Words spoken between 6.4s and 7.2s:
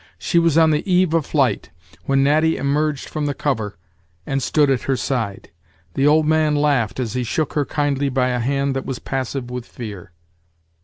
laughed as